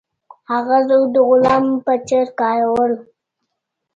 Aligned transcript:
هغه 0.51 0.77
زه 0.87 0.97
د 1.13 1.15
غلام 1.29 1.65
په 1.85 1.93
څیر 2.07 2.27
کارولم. 2.39 2.93